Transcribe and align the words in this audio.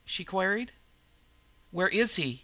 she 0.03 0.23
queried. 0.25 0.71
"Where 1.69 1.87
is 1.87 2.15
he?" 2.15 2.39